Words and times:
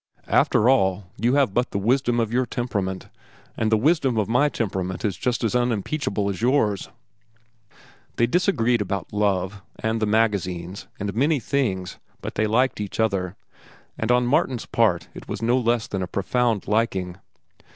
"After 0.25 0.67
all, 0.67 1.11
you 1.17 1.35
have 1.35 1.53
but 1.53 1.69
the 1.69 1.77
wisdom 1.77 2.19
of 2.19 2.33
your 2.33 2.47
temperament, 2.47 3.09
and 3.55 3.71
the 3.71 3.77
wisdom 3.77 4.17
of 4.17 4.27
my 4.27 4.49
temperament 4.49 5.05
is 5.05 5.15
just 5.15 5.43
as 5.43 5.53
unimpeachable 5.53 6.27
as 6.27 6.41
yours." 6.41 6.89
They 8.15 8.25
disagreed 8.25 8.81
about 8.81 9.13
love, 9.13 9.61
and 9.77 10.01
the 10.01 10.07
magazines, 10.07 10.87
and 10.99 11.13
many 11.13 11.39
things, 11.39 11.99
but 12.19 12.33
they 12.33 12.47
liked 12.47 12.81
each 12.81 12.99
other, 12.99 13.35
and 13.95 14.11
on 14.11 14.25
Martin's 14.25 14.65
part 14.65 15.07
it 15.13 15.27
was 15.27 15.43
no 15.43 15.55
less 15.59 15.85
than 15.85 16.01
a 16.01 16.07
profound 16.07 16.67
liking. 16.67 17.17